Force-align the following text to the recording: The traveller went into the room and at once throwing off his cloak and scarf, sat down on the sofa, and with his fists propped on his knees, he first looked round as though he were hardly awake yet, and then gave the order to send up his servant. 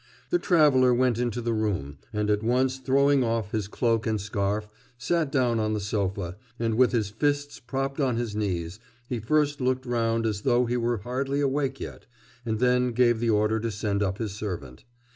The 0.31 0.39
traveller 0.39 0.95
went 0.95 1.19
into 1.19 1.41
the 1.43 1.53
room 1.53 1.99
and 2.11 2.31
at 2.31 2.41
once 2.41 2.77
throwing 2.79 3.23
off 3.23 3.51
his 3.51 3.67
cloak 3.67 4.07
and 4.07 4.19
scarf, 4.19 4.67
sat 4.97 5.31
down 5.31 5.59
on 5.59 5.73
the 5.73 5.79
sofa, 5.79 6.37
and 6.57 6.73
with 6.73 6.91
his 6.91 7.11
fists 7.11 7.59
propped 7.59 7.99
on 7.99 8.15
his 8.15 8.35
knees, 8.35 8.79
he 9.09 9.19
first 9.19 9.61
looked 9.61 9.85
round 9.85 10.25
as 10.25 10.41
though 10.41 10.65
he 10.65 10.75
were 10.75 10.97
hardly 10.97 11.39
awake 11.39 11.79
yet, 11.79 12.07
and 12.47 12.57
then 12.57 12.93
gave 12.93 13.19
the 13.19 13.29
order 13.29 13.59
to 13.59 13.69
send 13.69 14.01
up 14.01 14.17
his 14.17 14.31
servant. 14.31 14.85